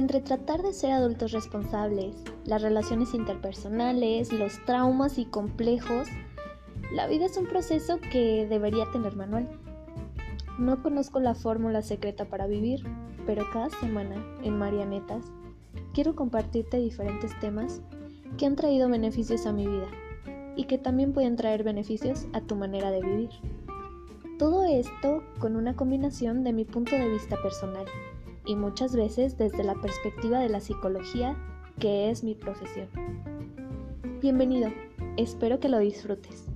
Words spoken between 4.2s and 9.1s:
los traumas y complejos, la vida es un proceso que debería